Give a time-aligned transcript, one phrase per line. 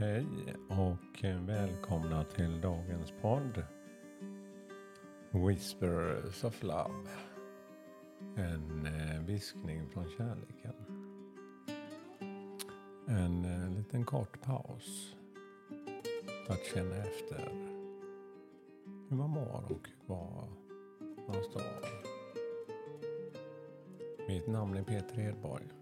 [0.00, 0.26] Hej
[0.68, 3.62] och välkomna till dagens podd
[5.30, 7.08] Whispers of Love.
[8.36, 10.74] En eh, viskning från kärleken.
[13.08, 15.16] En eh, liten kort paus
[16.46, 17.48] för att känna efter
[19.08, 20.48] hur man mår och var
[21.26, 21.62] man står.
[24.28, 25.77] Mitt namn är Peter Edborg.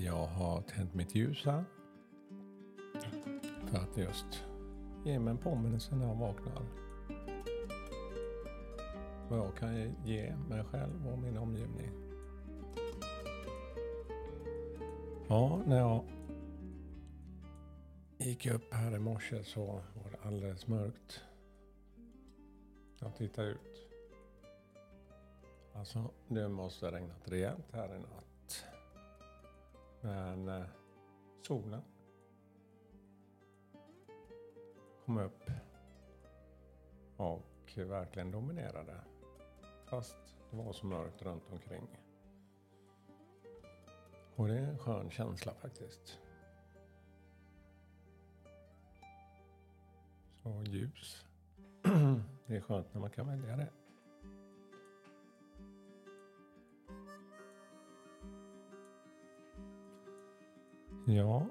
[0.00, 1.64] Jag har tänt mitt ljus här.
[3.66, 4.44] För att just
[5.04, 6.62] ge mig en påminnelse när jag vaknar.
[9.28, 11.90] Vad jag kan ge mig själv och min omgivning.
[15.28, 16.04] Ja, när jag
[18.18, 21.20] gick upp här i morse så var det alldeles mörkt.
[23.00, 23.88] Jag tittar ut.
[25.74, 28.37] Alltså, det måste ha regnat rejält här i natt.
[30.00, 30.64] Men eh,
[31.42, 31.82] solen
[35.04, 35.50] kom upp
[37.16, 39.00] och verkligen dominerade.
[39.84, 40.16] Fast
[40.50, 41.88] det var så mörkt runt omkring.
[44.36, 46.18] Och det är en skön känsla faktiskt.
[50.42, 51.26] Så ljus.
[52.46, 53.68] det är skönt när man kan välja det.
[61.10, 61.46] Ja,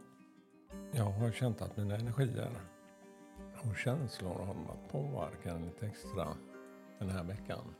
[0.92, 2.52] jag har känt att mina energier
[3.64, 6.28] och känslor har varit påverkade lite extra
[7.00, 7.76] den här veckan.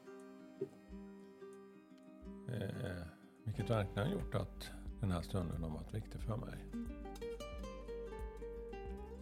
[2.48, 3.08] Eh,
[3.44, 6.66] vilket verkligen har gjort att den här stunden har varit viktig för mig.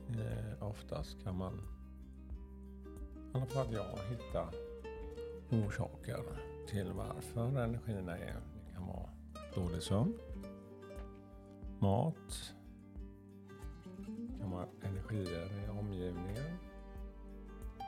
[0.09, 1.61] Eh, oftast kan man,
[3.33, 4.49] i alla fall jag, hitta
[5.49, 6.23] orsaker
[6.67, 8.36] till varför energierna är.
[8.36, 9.10] Det kan vara
[9.55, 10.14] dålig sömn
[11.85, 12.53] mat.
[13.97, 16.57] Det kan vara energier i omgivningen.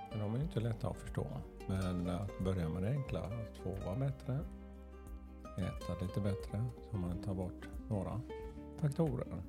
[0.09, 1.27] Men de är inte lätta att förstå.
[1.67, 4.39] Men att börja med det enkla, att få vara bättre,
[5.57, 8.21] äta lite bättre så man tar bort några
[8.77, 9.43] faktorer.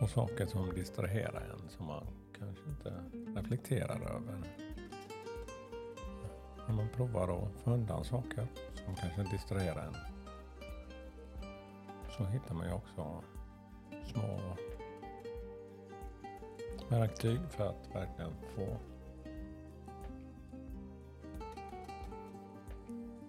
[0.00, 2.06] Och saker som distraherar en som man
[2.38, 2.94] kanske inte
[3.40, 4.42] reflekterar över.
[6.68, 8.46] När man provar att få undan saker
[8.84, 10.13] som kanske distraherar en
[12.16, 13.22] så hittar man ju också
[14.04, 14.40] små
[16.88, 18.76] verktyg för att verkligen få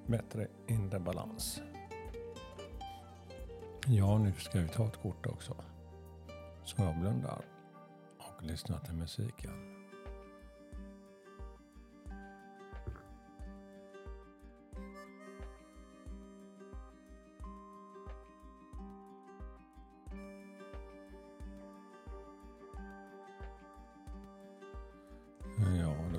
[0.08, 1.62] bättre inre balans.
[3.88, 5.56] Ja, nu ska vi ta ett kort också.
[6.64, 7.46] Så jag blundar
[8.20, 9.52] och lyssnar till musiken.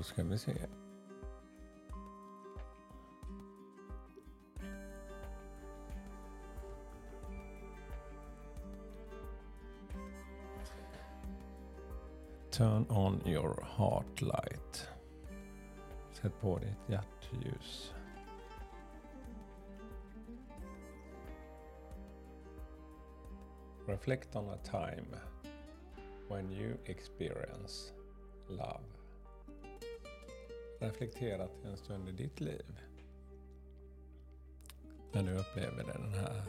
[0.03, 0.53] Ska vi se.
[12.57, 14.89] Turn on your heart light.
[16.11, 17.93] Sätt på ditt hjärtljus.
[23.87, 25.17] Reflect on a time
[26.27, 27.93] when you experience
[28.47, 28.96] love.
[30.79, 32.79] Reflektera till en stund i ditt liv.
[35.11, 36.43] När du upplever den här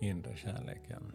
[0.00, 1.12] inre kärleken.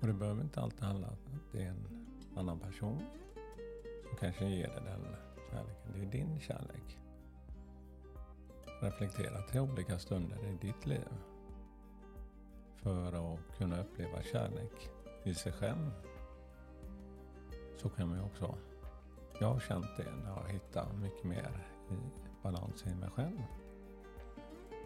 [0.00, 2.06] Och det behöver inte alltid handla om att det är en
[2.36, 3.02] annan person
[4.08, 5.16] som kanske ger dig den
[5.50, 5.92] kärleken.
[5.94, 6.98] Det är din kärlek.
[8.80, 11.08] Reflektera till olika stunder i ditt liv.
[12.76, 14.90] För att kunna uppleva kärlek
[15.24, 15.90] i sig själv
[17.76, 18.54] så kan man ju också,
[19.40, 21.96] jag har känt det när jag hittat mycket mer i
[22.42, 23.42] balans i mig själv.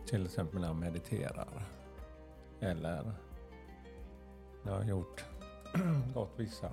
[0.07, 1.63] Till exempel när jag mediterar.
[2.61, 3.13] Eller
[4.63, 5.25] när jag har gjort,
[6.15, 6.71] gått vissa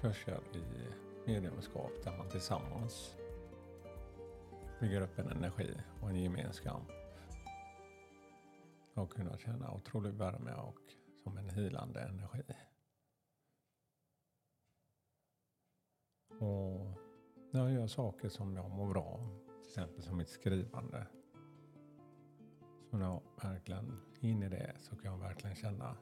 [0.00, 0.62] kurser i
[1.26, 3.16] mediumskap där man tillsammans
[4.80, 6.82] bygger upp en energi och en gemenskap.
[8.94, 10.80] Och kunna känna otrolig värme och
[11.22, 12.42] som en hilande energi.
[16.40, 16.86] Och
[17.50, 19.28] när jag gör saker som jag mår bra av,
[19.60, 21.06] till exempel som mitt skrivande.
[22.90, 25.96] Så när jag verkligen är inne i det så kan jag verkligen känna,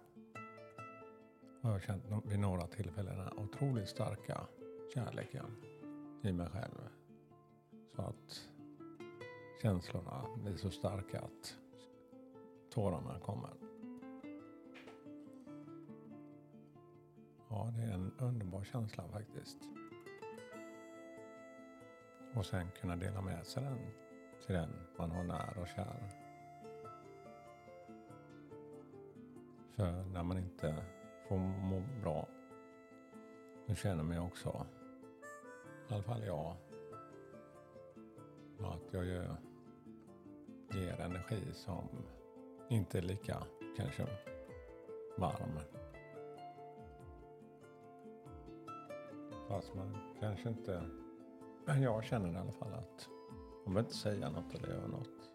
[1.62, 4.46] jag har känt vid några tillfällen den otroligt starka
[4.94, 5.56] kärleken
[6.22, 6.88] i mig själv.
[7.96, 8.48] Så att
[9.62, 11.58] känslorna blir så starka att
[12.70, 13.50] tårarna kommer.
[17.50, 19.77] Ja, det är en underbar känsla faktiskt.
[22.38, 23.78] Och sen kunna dela med sig den
[24.46, 26.08] till den man har nära och kär.
[29.76, 30.84] För när man inte
[31.28, 32.28] får må bra,
[33.66, 34.66] då känner man också,
[35.90, 36.56] i alla fall jag,
[38.58, 39.36] att jag gör,
[40.72, 41.88] ger energi som
[42.68, 43.42] inte är lika
[43.76, 44.06] kanske
[45.16, 45.58] varm.
[49.48, 50.82] Fast man kanske inte,
[51.76, 53.08] jag känner i alla fall att
[53.64, 55.30] man behöver inte säga något eller göra något.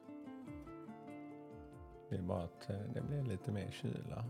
[2.10, 4.26] Det är bara att eh, det blir lite mer kyla.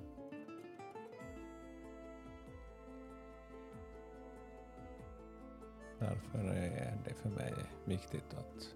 [5.99, 7.53] Därför är det för mig
[7.85, 8.75] viktigt att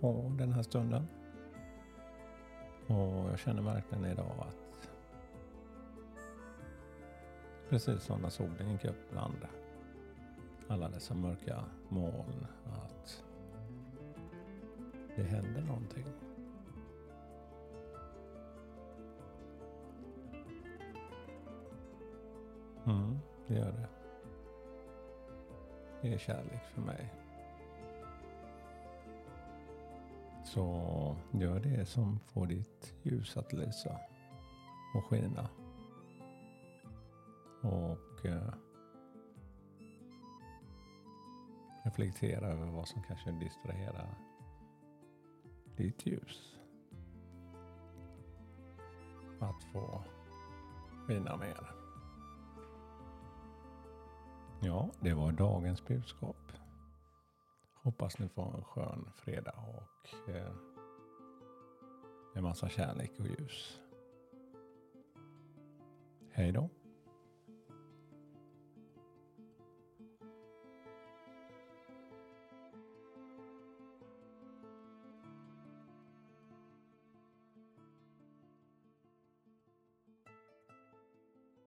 [0.00, 1.08] få den här stunden.
[2.86, 4.90] Och jag känner verkligen idag att
[7.68, 9.46] precis som när solen gick upp bland
[10.70, 13.24] alla dessa mörka moln att
[15.16, 16.06] det händer någonting.
[22.86, 23.88] Mm, det gör det.
[26.02, 27.14] Det är kärlek för mig.
[30.44, 34.00] Så gör det som får ditt ljus att lysa
[34.94, 35.48] och skina.
[37.62, 38.52] Och eh,
[41.90, 44.14] reflektera över vad som kanske distraherar
[45.76, 46.56] ditt ljus.
[49.40, 50.04] Att få
[51.06, 51.70] skina mer.
[54.60, 56.52] Ja, det var dagens budskap.
[57.82, 60.52] Hoppas ni får en skön fredag och eh,
[62.34, 63.80] en massa kärlek och ljus.
[66.30, 66.68] Hej då.